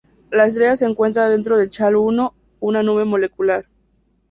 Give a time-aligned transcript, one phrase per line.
[0.31, 3.67] La estrella se encuentra dentro de Cha I, una nube molecular.